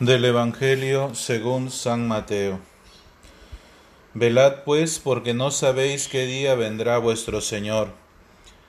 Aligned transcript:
Del 0.00 0.24
Evangelio 0.24 1.12
según 1.16 1.72
San 1.72 2.06
Mateo. 2.06 2.60
Velad 4.14 4.62
pues, 4.64 5.00
porque 5.00 5.34
no 5.34 5.50
sabéis 5.50 6.06
qué 6.06 6.24
día 6.24 6.54
vendrá 6.54 6.98
vuestro 6.98 7.40
Señor. 7.40 7.88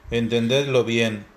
Entendedlo 0.09 0.83
bien. 0.85 1.27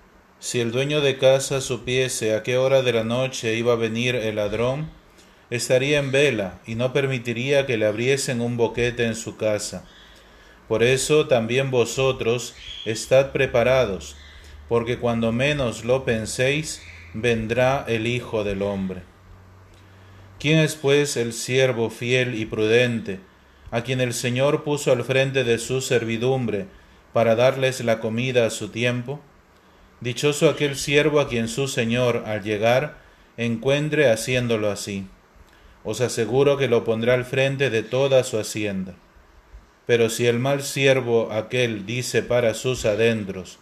Si 0.40 0.60
el 0.60 0.72
dueño 0.72 1.02
de 1.02 1.18
casa 1.18 1.60
supiese 1.60 2.34
a 2.34 2.42
qué 2.42 2.56
hora 2.56 2.80
de 2.80 2.94
la 2.94 3.04
noche 3.04 3.54
iba 3.54 3.74
a 3.74 3.76
venir 3.76 4.14
el 4.14 4.36
ladrón, 4.36 4.90
estaría 5.50 5.98
en 5.98 6.10
vela 6.10 6.60
y 6.66 6.74
no 6.74 6.94
permitiría 6.94 7.66
que 7.66 7.76
le 7.76 7.84
abriesen 7.84 8.40
un 8.40 8.56
boquete 8.56 9.04
en 9.04 9.14
su 9.14 9.36
casa. 9.36 9.84
Por 10.68 10.82
eso 10.82 11.28
también 11.28 11.70
vosotros 11.70 12.54
estad 12.86 13.30
preparados, 13.30 14.16
porque 14.70 14.96
cuando 14.96 15.32
menos 15.32 15.84
lo 15.84 16.06
penséis, 16.06 16.80
vendrá 17.12 17.84
el 17.86 18.06
Hijo 18.06 18.42
del 18.42 18.62
Hombre. 18.62 19.11
¿Quién 20.42 20.58
es 20.58 20.74
pues 20.74 21.16
el 21.16 21.34
siervo 21.34 21.88
fiel 21.88 22.34
y 22.34 22.46
prudente, 22.46 23.20
a 23.70 23.82
quien 23.82 24.00
el 24.00 24.12
Señor 24.12 24.64
puso 24.64 24.90
al 24.90 25.04
frente 25.04 25.44
de 25.44 25.56
su 25.58 25.80
servidumbre 25.80 26.66
para 27.12 27.36
darles 27.36 27.80
la 27.84 28.00
comida 28.00 28.44
a 28.44 28.50
su 28.50 28.70
tiempo? 28.70 29.20
Dichoso 30.00 30.50
aquel 30.50 30.74
siervo 30.74 31.20
a 31.20 31.28
quien 31.28 31.46
su 31.46 31.68
Señor, 31.68 32.24
al 32.26 32.42
llegar, 32.42 32.98
encuentre 33.36 34.10
haciéndolo 34.10 34.68
así. 34.68 35.06
Os 35.84 36.00
aseguro 36.00 36.56
que 36.56 36.66
lo 36.66 36.82
pondrá 36.82 37.14
al 37.14 37.24
frente 37.24 37.70
de 37.70 37.84
toda 37.84 38.24
su 38.24 38.36
hacienda. 38.36 38.96
Pero 39.86 40.10
si 40.10 40.26
el 40.26 40.40
mal 40.40 40.64
siervo 40.64 41.30
aquel 41.30 41.86
dice 41.86 42.20
para 42.20 42.54
sus 42.54 42.84
adentros, 42.84 43.60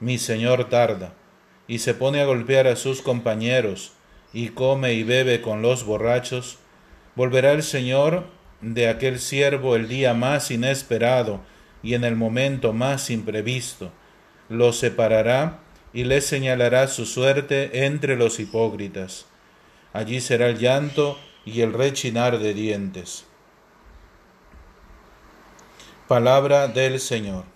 mi 0.00 0.16
Señor 0.16 0.70
tarda, 0.70 1.12
y 1.68 1.80
se 1.80 1.92
pone 1.92 2.22
a 2.22 2.24
golpear 2.24 2.66
a 2.66 2.76
sus 2.76 3.02
compañeros, 3.02 3.92
y 4.34 4.48
come 4.48 4.92
y 4.92 5.04
bebe 5.04 5.40
con 5.40 5.62
los 5.62 5.84
borrachos, 5.86 6.58
volverá 7.14 7.52
el 7.52 7.62
Señor 7.62 8.26
de 8.60 8.88
aquel 8.88 9.20
siervo 9.20 9.76
el 9.76 9.88
día 9.88 10.12
más 10.12 10.50
inesperado 10.50 11.40
y 11.82 11.94
en 11.94 12.04
el 12.04 12.16
momento 12.16 12.72
más 12.72 13.10
imprevisto, 13.10 13.92
lo 14.48 14.72
separará 14.72 15.60
y 15.92 16.04
le 16.04 16.20
señalará 16.20 16.88
su 16.88 17.06
suerte 17.06 17.84
entre 17.86 18.16
los 18.16 18.40
hipócritas. 18.40 19.26
Allí 19.92 20.20
será 20.20 20.48
el 20.48 20.58
llanto 20.58 21.18
y 21.44 21.60
el 21.60 21.72
rechinar 21.72 22.38
de 22.38 22.52
dientes. 22.52 23.26
Palabra 26.08 26.66
del 26.68 26.98
Señor. 26.98 27.53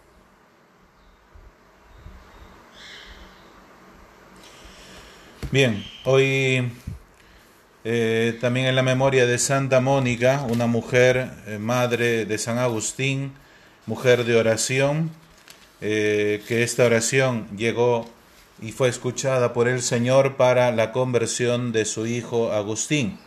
Bien, 5.51 5.83
hoy 6.05 6.71
eh, 7.83 8.37
también 8.39 8.67
en 8.67 8.77
la 8.77 8.83
memoria 8.83 9.25
de 9.25 9.39
Santa 9.39 9.81
Mónica, 9.81 10.45
una 10.47 10.67
mujer, 10.67 11.31
eh, 11.47 11.57
madre 11.59 12.27
de 12.27 12.37
San 12.37 12.59
Agustín, 12.59 13.33
mujer 13.87 14.27
de 14.27 14.37
oración, 14.37 15.11
eh, 15.81 16.43
que 16.47 16.63
esta 16.63 16.85
oración 16.85 17.49
llegó 17.57 18.07
y 18.61 18.73
fue 18.73 18.91
escuchada 18.91 19.55
por 19.55 19.69
el 19.69 19.81
Señor 19.81 20.37
para 20.37 20.71
la 20.71 20.93
conversión 20.93 21.73
de 21.73 21.87
su 21.87 22.07
hijo 22.07 22.53
Agustín. 22.53 23.19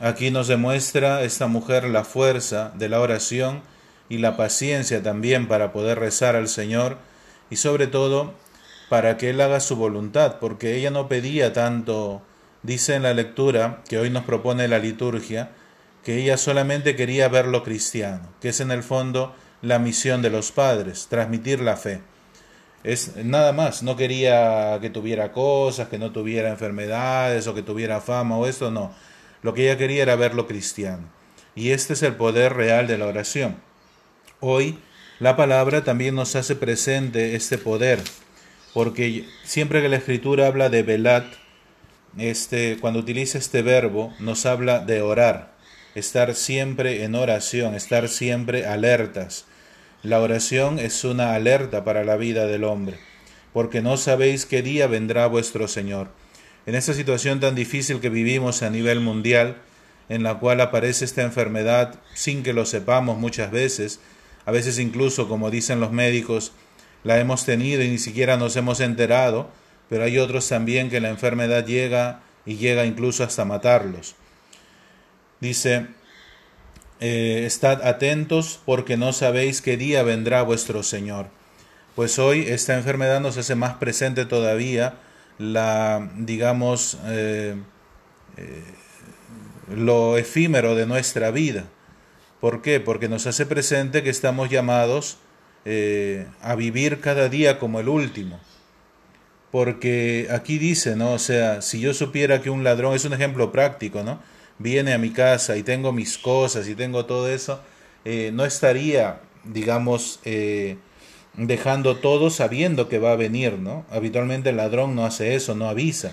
aquí 0.00 0.30
nos 0.30 0.46
demuestra 0.46 1.24
esta 1.24 1.48
mujer 1.48 1.82
la 1.82 2.04
fuerza 2.04 2.72
de 2.76 2.88
la 2.88 3.00
oración 3.00 3.60
y 4.08 4.18
la 4.18 4.36
paciencia 4.36 5.02
también 5.02 5.48
para 5.48 5.72
poder 5.72 5.98
rezar 5.98 6.36
al 6.36 6.46
Señor 6.46 6.96
y 7.50 7.56
sobre 7.56 7.88
todo 7.88 8.34
para 8.88 9.16
que 9.16 9.30
Él 9.30 9.40
haga 9.40 9.60
su 9.60 9.76
voluntad, 9.76 10.38
porque 10.38 10.76
ella 10.76 10.90
no 10.90 11.08
pedía 11.08 11.52
tanto, 11.52 12.22
dice 12.62 12.94
en 12.94 13.02
la 13.02 13.14
lectura 13.14 13.82
que 13.88 13.98
hoy 13.98 14.10
nos 14.10 14.24
propone 14.24 14.68
la 14.68 14.78
liturgia, 14.78 15.50
que 16.04 16.18
ella 16.22 16.36
solamente 16.36 16.94
quería 16.94 17.28
ver 17.28 17.46
lo 17.46 17.64
cristiano, 17.64 18.28
que 18.40 18.50
es 18.50 18.60
en 18.60 18.70
el 18.70 18.82
fondo 18.82 19.34
la 19.62 19.78
misión 19.78 20.22
de 20.22 20.30
los 20.30 20.52
padres, 20.52 21.08
transmitir 21.08 21.60
la 21.60 21.76
fe. 21.76 22.00
Es 22.84 23.16
nada 23.16 23.52
más, 23.52 23.82
no 23.82 23.96
quería 23.96 24.78
que 24.80 24.90
tuviera 24.90 25.32
cosas, 25.32 25.88
que 25.88 25.98
no 25.98 26.12
tuviera 26.12 26.50
enfermedades 26.50 27.48
o 27.48 27.54
que 27.54 27.62
tuviera 27.62 28.00
fama 28.00 28.38
o 28.38 28.46
esto, 28.46 28.70
no. 28.70 28.92
Lo 29.42 29.54
que 29.54 29.64
ella 29.64 29.76
quería 29.76 30.02
era 30.02 30.14
ver 30.14 30.34
lo 30.34 30.46
cristiano. 30.46 31.08
Y 31.56 31.70
este 31.70 31.94
es 31.94 32.02
el 32.04 32.14
poder 32.14 32.54
real 32.54 32.86
de 32.86 32.98
la 32.98 33.06
oración. 33.06 33.56
Hoy 34.38 34.78
la 35.18 35.34
palabra 35.34 35.82
también 35.82 36.14
nos 36.14 36.36
hace 36.36 36.54
presente 36.54 37.34
este 37.34 37.58
poder 37.58 38.00
porque 38.76 39.24
siempre 39.42 39.80
que 39.80 39.88
la 39.88 39.96
escritura 39.96 40.46
habla 40.46 40.68
de 40.68 40.82
velat, 40.82 41.24
este, 42.18 42.76
cuando 42.78 43.00
utiliza 43.00 43.38
este 43.38 43.62
verbo, 43.62 44.12
nos 44.18 44.44
habla 44.44 44.80
de 44.80 45.00
orar, 45.00 45.54
estar 45.94 46.34
siempre 46.34 47.02
en 47.04 47.14
oración, 47.14 47.74
estar 47.74 48.06
siempre 48.10 48.66
alertas. 48.66 49.46
La 50.02 50.20
oración 50.20 50.78
es 50.78 51.04
una 51.04 51.34
alerta 51.34 51.84
para 51.84 52.04
la 52.04 52.16
vida 52.16 52.46
del 52.46 52.64
hombre, 52.64 52.98
porque 53.54 53.80
no 53.80 53.96
sabéis 53.96 54.44
qué 54.44 54.60
día 54.60 54.88
vendrá 54.88 55.26
vuestro 55.26 55.68
Señor. 55.68 56.08
En 56.66 56.74
esta 56.74 56.92
situación 56.92 57.40
tan 57.40 57.54
difícil 57.54 58.00
que 58.00 58.10
vivimos 58.10 58.62
a 58.62 58.68
nivel 58.68 59.00
mundial, 59.00 59.56
en 60.10 60.22
la 60.22 60.38
cual 60.38 60.60
aparece 60.60 61.06
esta 61.06 61.22
enfermedad 61.22 61.94
sin 62.12 62.42
que 62.42 62.52
lo 62.52 62.66
sepamos 62.66 63.16
muchas 63.16 63.50
veces, 63.50 64.00
a 64.44 64.50
veces 64.50 64.78
incluso, 64.78 65.28
como 65.28 65.50
dicen 65.50 65.80
los 65.80 65.92
médicos, 65.92 66.52
la 67.06 67.20
hemos 67.20 67.44
tenido 67.44 67.84
y 67.84 67.88
ni 67.88 67.98
siquiera 67.98 68.36
nos 68.36 68.56
hemos 68.56 68.80
enterado, 68.80 69.48
pero 69.88 70.02
hay 70.02 70.18
otros 70.18 70.48
también 70.48 70.90
que 70.90 71.00
la 71.00 71.08
enfermedad 71.08 71.64
llega 71.64 72.22
y 72.44 72.56
llega 72.56 72.84
incluso 72.84 73.22
hasta 73.22 73.44
matarlos. 73.44 74.16
Dice, 75.40 75.86
eh, 76.98 77.44
estad 77.46 77.86
atentos 77.86 78.58
porque 78.66 78.96
no 78.96 79.12
sabéis 79.12 79.62
qué 79.62 79.76
día 79.76 80.02
vendrá 80.02 80.42
vuestro 80.42 80.82
Señor. 80.82 81.28
Pues 81.94 82.18
hoy 82.18 82.40
esta 82.48 82.74
enfermedad 82.74 83.20
nos 83.20 83.36
hace 83.36 83.54
más 83.54 83.74
presente 83.74 84.26
todavía 84.26 84.94
la, 85.38 86.10
digamos, 86.16 86.98
eh, 87.04 87.54
eh, 88.36 88.64
lo 89.72 90.18
efímero 90.18 90.74
de 90.74 90.86
nuestra 90.86 91.30
vida. 91.30 91.66
¿Por 92.40 92.62
qué? 92.62 92.80
Porque 92.80 93.08
nos 93.08 93.28
hace 93.28 93.46
presente 93.46 94.02
que 94.02 94.10
estamos 94.10 94.50
llamados 94.50 95.18
eh, 95.68 96.28
a 96.42 96.54
vivir 96.54 97.00
cada 97.00 97.28
día 97.28 97.58
como 97.58 97.80
el 97.80 97.88
último. 97.88 98.38
Porque 99.50 100.28
aquí 100.30 100.58
dice, 100.58 100.94
¿no? 100.94 101.14
O 101.14 101.18
sea, 101.18 101.60
si 101.60 101.80
yo 101.80 101.92
supiera 101.92 102.40
que 102.40 102.50
un 102.50 102.62
ladrón, 102.62 102.94
es 102.94 103.04
un 103.04 103.14
ejemplo 103.14 103.50
práctico, 103.50 104.04
¿no? 104.04 104.20
Viene 104.60 104.94
a 104.94 104.98
mi 104.98 105.10
casa 105.10 105.56
y 105.56 105.64
tengo 105.64 105.90
mis 105.90 106.18
cosas 106.18 106.68
y 106.68 106.76
tengo 106.76 107.04
todo 107.06 107.28
eso, 107.28 107.60
eh, 108.04 108.30
no 108.32 108.44
estaría, 108.44 109.22
digamos, 109.42 110.20
eh, 110.24 110.76
dejando 111.34 111.96
todo 111.96 112.30
sabiendo 112.30 112.88
que 112.88 113.00
va 113.00 113.10
a 113.10 113.16
venir, 113.16 113.54
¿no? 113.58 113.84
Habitualmente 113.90 114.50
el 114.50 114.58
ladrón 114.58 114.94
no 114.94 115.04
hace 115.04 115.34
eso, 115.34 115.56
no 115.56 115.68
avisa, 115.68 116.12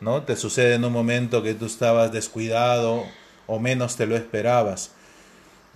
¿no? 0.00 0.22
Te 0.22 0.34
sucede 0.34 0.76
en 0.76 0.84
un 0.84 0.94
momento 0.94 1.42
que 1.42 1.52
tú 1.52 1.66
estabas 1.66 2.10
descuidado 2.10 3.04
o 3.46 3.60
menos 3.60 3.96
te 3.96 4.06
lo 4.06 4.16
esperabas. 4.16 4.92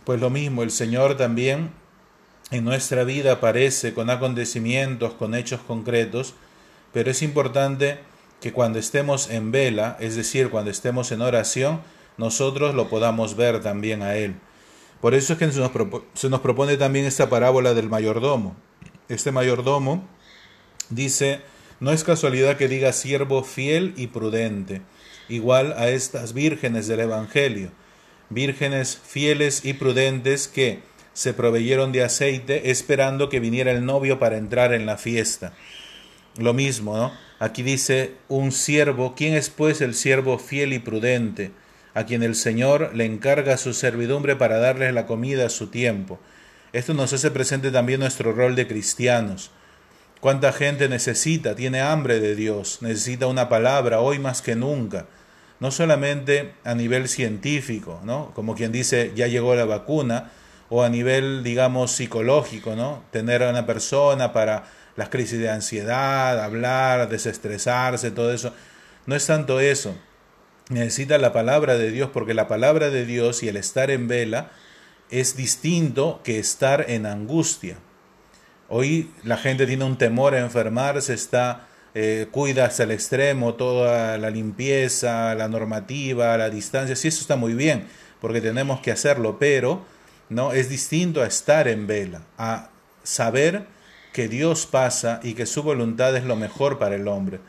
Pues 0.04 0.18
lo 0.18 0.30
mismo, 0.30 0.62
el 0.62 0.70
Señor 0.70 1.18
también 1.18 1.72
en 2.50 2.64
nuestra 2.64 3.04
vida 3.04 3.32
aparece 3.32 3.94
con 3.94 4.10
acontecimientos, 4.10 5.14
con 5.14 5.34
hechos 5.34 5.60
concretos, 5.60 6.34
pero 6.92 7.10
es 7.10 7.22
importante 7.22 7.98
que 8.40 8.52
cuando 8.52 8.78
estemos 8.78 9.28
en 9.30 9.50
vela, 9.50 9.96
es 10.00 10.16
decir, 10.16 10.50
cuando 10.50 10.70
estemos 10.70 11.12
en 11.12 11.20
oración, 11.20 11.80
nosotros 12.16 12.74
lo 12.74 12.88
podamos 12.88 13.36
ver 13.36 13.60
también 13.60 14.02
a 14.02 14.16
Él. 14.16 14.34
Por 15.00 15.14
eso 15.14 15.32
es 15.32 15.38
que 15.38 15.50
se 15.52 15.60
nos, 15.60 15.70
se 16.14 16.28
nos 16.28 16.40
propone 16.40 16.76
también 16.76 17.04
esta 17.04 17.28
parábola 17.28 17.74
del 17.74 17.88
mayordomo. 17.88 18.56
Este 19.08 19.30
mayordomo 19.30 20.06
dice, 20.90 21.40
no 21.80 21.92
es 21.92 22.02
casualidad 22.02 22.56
que 22.56 22.68
diga 22.68 22.92
siervo 22.92 23.44
fiel 23.44 23.94
y 23.96 24.08
prudente, 24.08 24.82
igual 25.28 25.74
a 25.76 25.88
estas 25.88 26.32
vírgenes 26.32 26.88
del 26.88 27.00
Evangelio, 27.00 27.70
vírgenes 28.30 28.98
fieles 29.04 29.64
y 29.64 29.74
prudentes 29.74 30.48
que, 30.48 30.80
se 31.18 31.34
proveyeron 31.34 31.90
de 31.90 32.04
aceite 32.04 32.70
esperando 32.70 33.28
que 33.28 33.40
viniera 33.40 33.72
el 33.72 33.84
novio 33.84 34.20
para 34.20 34.36
entrar 34.36 34.72
en 34.72 34.86
la 34.86 34.96
fiesta. 34.96 35.52
Lo 36.36 36.54
mismo, 36.54 36.96
¿no? 36.96 37.12
Aquí 37.40 37.64
dice 37.64 38.14
un 38.28 38.52
siervo, 38.52 39.16
¿quién 39.16 39.34
es 39.34 39.50
pues 39.50 39.80
el 39.80 39.96
siervo 39.96 40.38
fiel 40.38 40.72
y 40.72 40.78
prudente, 40.78 41.50
a 41.92 42.06
quien 42.06 42.22
el 42.22 42.36
Señor 42.36 42.92
le 42.94 43.04
encarga 43.04 43.56
su 43.56 43.74
servidumbre 43.74 44.36
para 44.36 44.58
darles 44.58 44.94
la 44.94 45.06
comida 45.06 45.46
a 45.46 45.50
su 45.50 45.66
tiempo? 45.66 46.20
Esto 46.72 46.94
nos 46.94 47.12
hace 47.12 47.32
presente 47.32 47.72
también 47.72 47.98
nuestro 47.98 48.30
rol 48.30 48.54
de 48.54 48.68
cristianos. 48.68 49.50
¿Cuánta 50.20 50.52
gente 50.52 50.88
necesita, 50.88 51.56
tiene 51.56 51.80
hambre 51.80 52.20
de 52.20 52.36
Dios, 52.36 52.78
necesita 52.80 53.26
una 53.26 53.48
palabra 53.48 53.98
hoy 53.98 54.20
más 54.20 54.40
que 54.40 54.54
nunca? 54.54 55.06
No 55.58 55.72
solamente 55.72 56.52
a 56.62 56.76
nivel 56.76 57.08
científico, 57.08 58.00
¿no? 58.04 58.30
Como 58.34 58.54
quien 58.54 58.70
dice, 58.70 59.10
ya 59.16 59.26
llegó 59.26 59.56
la 59.56 59.64
vacuna, 59.64 60.30
o 60.70 60.82
a 60.82 60.88
nivel, 60.88 61.42
digamos, 61.42 61.92
psicológico, 61.92 62.76
¿no? 62.76 63.04
Tener 63.10 63.42
a 63.42 63.50
una 63.50 63.66
persona 63.66 64.32
para 64.32 64.64
las 64.96 65.08
crisis 65.08 65.38
de 65.38 65.50
ansiedad, 65.50 66.42
hablar, 66.42 67.08
desestresarse, 67.08 68.10
todo 68.10 68.32
eso. 68.32 68.52
No 69.06 69.14
es 69.14 69.26
tanto 69.26 69.60
eso, 69.60 69.94
necesita 70.68 71.18
la 71.18 71.32
palabra 71.32 71.78
de 71.78 71.90
Dios 71.90 72.10
porque 72.12 72.34
la 72.34 72.48
palabra 72.48 72.90
de 72.90 73.06
Dios 73.06 73.42
y 73.42 73.48
el 73.48 73.56
estar 73.56 73.90
en 73.90 74.08
vela 74.08 74.50
es 75.10 75.36
distinto 75.36 76.20
que 76.22 76.38
estar 76.38 76.86
en 76.88 77.06
angustia. 77.06 77.78
Hoy 78.68 79.10
la 79.24 79.38
gente 79.38 79.66
tiene 79.66 79.84
un 79.84 79.96
temor 79.96 80.34
a 80.34 80.40
enfermarse, 80.40 81.14
está 81.14 81.66
eh, 81.94 82.28
cuida 82.30 82.66
hasta 82.66 82.82
el 82.82 82.90
extremo 82.90 83.54
toda 83.54 84.18
la 84.18 84.28
limpieza, 84.28 85.34
la 85.34 85.48
normativa, 85.48 86.36
la 86.36 86.50
distancia. 86.50 86.94
Sí, 86.94 87.08
eso 87.08 87.22
está 87.22 87.36
muy 87.36 87.54
bien, 87.54 87.86
porque 88.20 88.42
tenemos 88.42 88.80
que 88.80 88.92
hacerlo, 88.92 89.38
pero 89.38 89.86
no 90.28 90.52
es 90.52 90.68
distinto 90.68 91.22
a 91.22 91.26
estar 91.26 91.68
en 91.68 91.86
vela, 91.86 92.22
a 92.36 92.70
saber 93.02 93.66
que 94.12 94.28
Dios 94.28 94.66
pasa 94.66 95.20
y 95.22 95.34
que 95.34 95.46
su 95.46 95.62
voluntad 95.62 96.16
es 96.16 96.24
lo 96.24 96.36
mejor 96.36 96.78
para 96.78 96.96
el 96.96 97.08
hombre. 97.08 97.40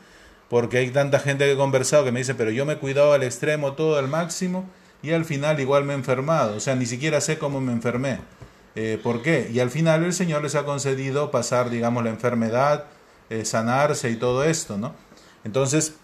Porque 0.48 0.78
hay 0.78 0.90
tanta 0.90 1.20
gente 1.20 1.44
que 1.44 1.52
he 1.52 1.56
conversado 1.56 2.04
que 2.04 2.12
me 2.12 2.20
dice, 2.20 2.34
pero 2.34 2.50
yo 2.50 2.66
me 2.66 2.74
he 2.74 2.78
cuidado 2.78 3.12
al 3.12 3.22
extremo, 3.22 3.74
todo 3.74 3.98
al 3.98 4.08
máximo, 4.08 4.68
y 5.02 5.12
al 5.12 5.24
final 5.24 5.60
igual 5.60 5.84
me 5.84 5.92
he 5.92 5.96
enfermado. 5.96 6.56
O 6.56 6.60
sea, 6.60 6.74
ni 6.74 6.86
siquiera 6.86 7.20
sé 7.20 7.38
cómo 7.38 7.60
me 7.60 7.72
enfermé. 7.72 8.18
Eh, 8.74 8.98
¿Por 9.02 9.22
qué? 9.22 9.50
Y 9.52 9.60
al 9.60 9.70
final 9.70 10.04
el 10.04 10.12
Señor 10.12 10.42
les 10.42 10.54
ha 10.54 10.64
concedido 10.64 11.30
pasar, 11.30 11.70
digamos, 11.70 12.04
la 12.04 12.10
enfermedad, 12.10 12.84
eh, 13.30 13.44
sanarse 13.44 14.10
y 14.10 14.16
todo 14.16 14.44
esto, 14.44 14.78
¿no? 14.78 14.94
Entonces, 15.44 15.94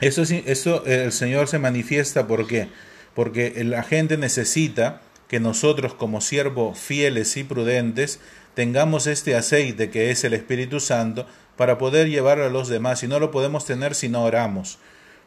eso, 0.00 0.22
eso 0.22 0.86
eh, 0.86 1.04
el 1.04 1.12
Señor 1.12 1.48
se 1.48 1.58
manifiesta, 1.58 2.26
¿por 2.26 2.46
qué? 2.46 2.68
Porque 3.14 3.62
la 3.64 3.82
gente 3.82 4.16
necesita 4.16 5.00
que 5.30 5.38
nosotros 5.38 5.94
como 5.94 6.20
siervos 6.20 6.76
fieles 6.76 7.36
y 7.36 7.44
prudentes 7.44 8.18
tengamos 8.54 9.06
este 9.06 9.36
aceite 9.36 9.88
que 9.88 10.10
es 10.10 10.24
el 10.24 10.34
Espíritu 10.34 10.80
Santo 10.80 11.24
para 11.56 11.78
poder 11.78 12.08
llevarlo 12.08 12.46
a 12.46 12.50
los 12.50 12.66
demás. 12.68 13.04
Y 13.04 13.06
no 13.06 13.20
lo 13.20 13.30
podemos 13.30 13.64
tener 13.64 13.94
si 13.94 14.08
no 14.08 14.24
oramos 14.24 14.80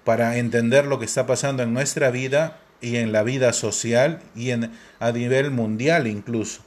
para 0.03 0.35
entender 0.39 0.87
lo 0.87 0.99
que 0.99 1.05
está 1.05 1.25
pasando 1.25 1.63
en 1.63 1.73
nuestra 1.73 2.11
vida 2.11 2.59
y 2.81 2.97
en 2.97 3.13
la 3.13 3.23
vida 3.23 3.53
social 3.53 4.19
y 4.35 4.49
en, 4.49 4.73
a 4.99 5.13
nivel 5.13 5.51
mundial 5.51 6.05
incluso. 6.05 6.63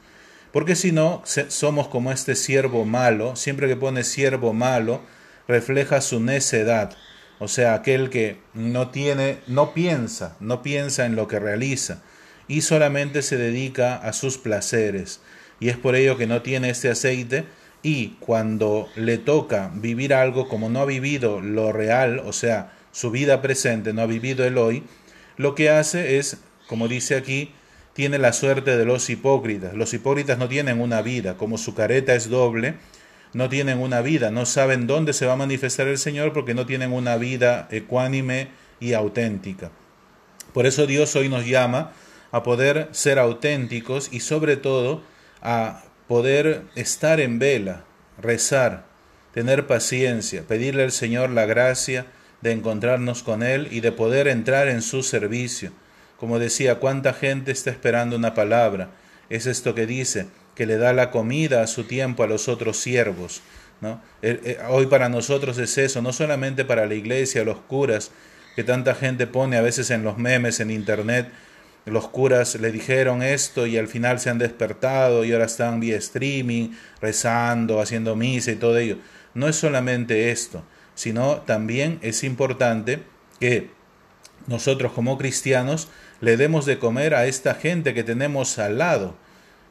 Porque 0.51 0.75
si 0.75 0.91
no, 0.91 1.23
somos 1.27 1.89
como 1.89 2.13
este 2.13 2.37
siervo 2.37 2.87
malo, 2.87 3.37
siempre 3.37 3.69
que 3.69 3.77
pone 3.77 4.03
siervo 4.03 4.55
malo, 4.55 5.03
refleja 5.47 6.01
su 6.01 6.21
necedad, 6.21 6.97
o 7.39 7.49
sea, 7.49 7.75
aquel 7.75 8.09
que 8.09 8.39
no 8.55 8.89
tiene, 8.89 9.41
no 9.47 9.75
piensa, 9.75 10.39
no 10.41 10.63
piensa 10.63 11.05
en 11.05 11.17
lo 11.17 11.29
que 11.29 11.39
realiza 11.39 12.01
y 12.49 12.63
solamente 12.63 13.23
se 13.23 13.37
dedica 13.37 13.97
a 13.97 14.13
sus 14.13 14.39
placeres. 14.39 15.21
Y 15.61 15.69
es 15.69 15.77
por 15.77 15.97
ello 15.97 16.17
que 16.17 16.27
no 16.27 16.43
tiene 16.43 16.71
este 16.71 16.91
aceite 16.91 17.45
y 17.83 18.17
cuando 18.21 18.89
le 18.97 19.19
toca 19.19 19.71
vivir 19.75 20.15
algo 20.15 20.49
como 20.49 20.69
no 20.69 20.81
ha 20.81 20.85
vivido 20.85 21.41
lo 21.41 21.73
real, 21.73 22.21
o 22.21 22.33
sea, 22.33 22.73
su 22.93 23.11
vida 23.11 23.43
presente, 23.43 23.93
no 23.93 24.03
ha 24.03 24.07
vivido 24.07 24.45
el 24.45 24.59
hoy, 24.59 24.83
lo 25.37 25.55
que 25.55 25.71
hace 25.71 26.19
es, 26.19 26.39
como 26.67 26.89
dice 26.89 27.15
aquí, 27.15 27.53
tiene 27.93 28.19
la 28.19 28.33
suerte 28.33 28.77
de 28.77 28.85
los 28.85 29.09
hipócritas. 29.09 29.75
Los 29.75 29.95
hipócritas 29.95 30.39
no 30.39 30.49
tienen 30.49 30.81
una 30.81 31.03
vida, 31.03 31.37
como 31.37 31.59
su 31.59 31.75
careta 31.75 32.15
es 32.15 32.29
doble, 32.29 32.75
no 33.33 33.49
tienen 33.49 33.79
una 33.79 34.01
vida, 34.01 34.31
no 34.31 34.47
saben 34.47 34.87
dónde 34.87 35.13
se 35.13 35.27
va 35.27 35.35
a 35.35 35.37
manifestar 35.37 35.89
el 35.89 35.99
Señor 35.99 36.33
porque 36.33 36.55
no 36.55 36.67
tienen 36.67 36.93
una 36.93 37.17
vida 37.17 37.69
ecuánime 37.71 38.49
y 38.81 38.95
auténtica. 38.95 39.71
Por 40.53 40.67
eso 40.67 40.87
Dios 40.87 41.15
hoy 41.17 41.29
nos 41.29 41.47
llama 41.47 41.93
a 42.33 42.43
poder 42.43 42.89
ser 42.93 43.19
auténticos 43.19 44.09
y 44.13 44.21
sobre 44.21 44.57
todo 44.57 45.03
a 45.43 45.85
poder 46.09 46.63
estar 46.75 47.21
en 47.21 47.39
vela, 47.39 47.85
rezar, 48.19 48.85
tener 49.33 49.67
paciencia, 49.67 50.43
pedirle 50.47 50.85
al 50.85 50.93
Señor 50.93 51.31
la 51.31 51.47
gracia 51.47 52.07
de 52.41 52.53
encontrarnos 52.53 53.23
con 53.23 53.43
Él 53.43 53.69
y 53.71 53.81
de 53.81 53.93
poder 53.93 54.29
entrar 54.29 54.69
en 54.69 54.83
su 54.83 55.03
servicio. 55.03 55.73
Como 56.17 56.39
decía, 56.39 56.77
¿cuánta 56.77 57.13
gente 57.13 57.53
está 57.53 57.71
esperando 57.71 58.17
una 58.17 58.35
palabra? 58.35 58.91
Es 59.29 59.47
esto 59.47 59.75
que 59.75 59.87
dice, 59.87 60.27
que 60.55 60.67
le 60.67 60.79
da 60.79 60.93
la 60.93 61.11
comida 61.11 61.63
a 61.63 61.67
su 61.67 61.85
tiempo 61.85 62.23
a 62.23 62.27
los 62.27 62.49
otros 62.49 62.79
siervos. 62.79 63.43
¿no? 63.81 64.01
Eh, 64.23 64.41
eh, 64.45 64.59
hoy 64.69 64.87
para 64.87 65.09
nosotros 65.09 65.59
es 65.59 65.77
eso, 65.77 66.01
no 66.01 66.13
solamente 66.13 66.65
para 66.65 66.87
la 66.87 66.95
iglesia, 66.95 67.45
los 67.45 67.59
curas, 67.59 68.11
que 68.55 68.65
tanta 68.65 68.95
gente 68.95 69.27
pone 69.27 69.59
a 69.59 69.63
veces 69.63 69.91
en 69.91 70.03
los 70.03 70.17
memes, 70.17 70.61
en 70.61 70.71
internet, 70.71 71.29
los 71.87 72.09
curas 72.09 72.57
le 72.57 72.73
dijeron 72.73 73.23
esto 73.23 73.67
y 73.67 73.79
al 73.79 73.87
final 73.87 74.19
se 74.19 74.29
han 74.29 74.39
despertado 74.39 75.25
y 75.25 75.33
ahora 75.33 75.47
están 75.47 75.79
vía 75.79 75.97
streaming, 75.97 76.71
rezando, 77.01 77.81
haciendo 77.81 78.17
misa 78.17 78.51
y 78.51 78.57
todo 78.57 78.77
ello. 78.77 78.99
No 79.35 79.49
es 79.49 79.57
solamente 79.57 80.31
esto, 80.33 80.65
sino 80.95 81.37
también 81.43 81.99
es 82.03 82.25
importante 82.25 83.03
que 83.39 83.71
nosotros 84.49 84.93
como 84.93 85.17
cristianos 85.17 85.89
le 86.21 86.37
demos 86.37 86.67
de 86.67 86.79
comer 86.79 87.15
a 87.15 87.27
esta 87.27 87.55
gente 87.55 87.95
que 87.95 88.03
tenemos 88.03 88.59
al 88.59 88.79
lado. 88.79 89.17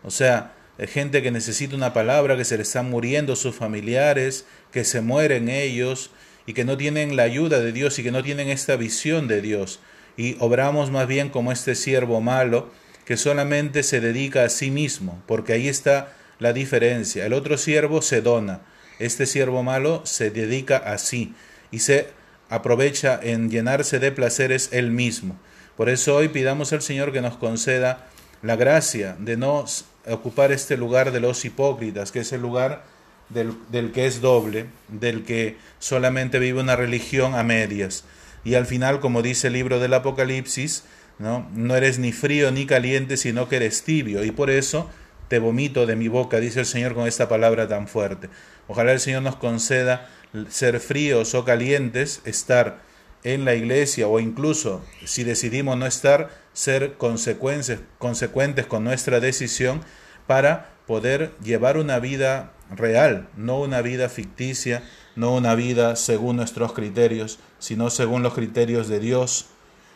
O 0.03 0.11
sea, 0.11 0.53
gente 0.87 1.21
que 1.21 1.31
necesita 1.31 1.75
una 1.75 1.93
palabra, 1.93 2.37
que 2.37 2.45
se 2.45 2.57
le 2.57 2.63
están 2.63 2.89
muriendo 2.89 3.35
sus 3.35 3.55
familiares, 3.55 4.45
que 4.71 4.83
se 4.83 5.01
mueren 5.01 5.49
ellos 5.49 6.11
y 6.45 6.53
que 6.53 6.65
no 6.65 6.77
tienen 6.77 7.15
la 7.15 7.23
ayuda 7.23 7.59
de 7.59 7.71
Dios 7.71 7.97
y 7.99 8.03
que 8.03 8.11
no 8.11 8.23
tienen 8.23 8.49
esta 8.49 8.75
visión 8.75 9.27
de 9.27 9.41
Dios. 9.41 9.79
Y 10.17 10.37
obramos 10.39 10.91
más 10.91 11.07
bien 11.07 11.29
como 11.29 11.51
este 11.51 11.75
siervo 11.75 12.21
malo 12.21 12.69
que 13.05 13.17
solamente 13.17 13.83
se 13.83 14.01
dedica 14.01 14.43
a 14.43 14.49
sí 14.49 14.71
mismo, 14.71 15.21
porque 15.27 15.53
ahí 15.53 15.67
está 15.67 16.13
la 16.39 16.53
diferencia. 16.53 17.25
El 17.25 17.33
otro 17.33 17.57
siervo 17.57 18.01
se 18.01 18.21
dona, 18.21 18.61
este 18.99 19.25
siervo 19.25 19.63
malo 19.63 20.01
se 20.05 20.31
dedica 20.31 20.77
a 20.77 20.97
sí 20.97 21.33
y 21.71 21.79
se 21.79 22.07
aprovecha 22.49 23.19
en 23.21 23.49
llenarse 23.49 23.99
de 23.99 24.11
placeres 24.11 24.69
él 24.71 24.91
mismo. 24.91 25.37
Por 25.77 25.89
eso 25.89 26.15
hoy 26.15 26.29
pidamos 26.29 26.71
al 26.73 26.81
Señor 26.81 27.11
que 27.11 27.21
nos 27.21 27.37
conceda 27.37 28.07
la 28.41 28.55
gracia 28.55 29.15
de 29.19 29.37
no 29.37 29.65
ocupar 30.07 30.51
este 30.51 30.77
lugar 30.77 31.11
de 31.11 31.19
los 31.19 31.43
hipócritas, 31.45 32.11
que 32.11 32.19
es 32.19 32.31
el 32.31 32.41
lugar 32.41 32.83
del, 33.29 33.53
del, 33.71 33.91
que 33.91 34.05
es 34.05 34.21
doble, 34.21 34.67
del 34.87 35.23
que 35.23 35.57
solamente 35.79 36.39
vive 36.39 36.61
una 36.61 36.75
religión 36.75 37.35
a 37.35 37.43
medias. 37.43 38.03
Y 38.45 38.55
al 38.55 38.65
final, 38.65 39.01
como 39.01 39.21
dice 39.21 39.47
el 39.47 39.53
libro 39.53 39.79
del 39.79 39.93
Apocalipsis, 39.93 40.85
¿no? 41.19 41.49
no 41.53 41.75
eres 41.75 41.99
ni 41.99 42.13
frío 42.13 42.51
ni 42.51 42.65
caliente, 42.65 43.17
sino 43.17 43.49
que 43.49 43.57
eres 43.57 43.83
tibio. 43.83 44.23
Y 44.23 44.31
por 44.31 44.49
eso 44.49 44.89
te 45.27 45.39
vomito 45.39 45.85
de 45.85 45.95
mi 45.95 46.07
boca, 46.07 46.39
dice 46.39 46.61
el 46.61 46.65
Señor 46.65 46.93
con 46.93 47.07
esta 47.07 47.27
palabra 47.27 47.67
tan 47.67 47.87
fuerte. 47.87 48.29
Ojalá 48.67 48.93
el 48.93 48.99
Señor 48.99 49.23
nos 49.23 49.35
conceda 49.35 50.09
ser 50.49 50.79
fríos 50.79 51.33
o 51.33 51.43
calientes, 51.43 52.21
estar 52.25 52.79
en 53.23 53.43
la 53.43 53.55
iglesia 53.55 54.07
o 54.07 54.19
incluso 54.19 54.85
si 55.05 55.23
decidimos 55.23 55.77
no 55.77 55.87
estar, 55.87 56.29
ser 56.53 56.93
consecuentes, 56.93 57.79
consecuentes 57.97 58.67
con 58.67 58.83
nuestra 58.83 59.19
decisión 59.19 59.81
para 60.27 60.69
poder 60.85 61.31
llevar 61.43 61.77
una 61.77 61.99
vida 61.99 62.53
real, 62.69 63.27
no 63.35 63.59
una 63.59 63.81
vida 63.81 64.09
ficticia, 64.09 64.83
no 65.15 65.33
una 65.33 65.55
vida 65.55 65.95
según 65.95 66.37
nuestros 66.37 66.73
criterios, 66.73 67.39
sino 67.59 67.89
según 67.89 68.23
los 68.23 68.33
criterios 68.33 68.87
de 68.87 68.99
Dios 68.99 69.47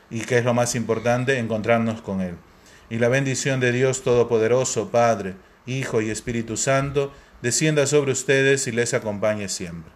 y 0.10 0.22
que 0.22 0.38
es 0.38 0.46
lo 0.46 0.54
más 0.54 0.76
importante, 0.76 1.38
encontrarnos 1.38 2.02
con 2.02 2.22
Él. 2.22 2.36
Y 2.90 2.98
la 2.98 3.10
bendición 3.10 3.60
de 3.60 3.72
Dios 3.72 4.02
Todopoderoso, 4.02 4.90
Padre, 4.90 5.36
Hijo 5.66 6.02
y 6.02 6.10
Espíritu 6.10 6.58
Santo, 6.58 7.12
descienda 7.42 7.86
sobre 7.86 8.12
ustedes 8.12 8.68
y 8.68 8.72
les 8.72 8.94
acompañe 8.94 9.50
siempre. 9.50 9.92